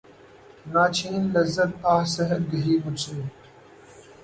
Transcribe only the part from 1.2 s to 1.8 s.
لذت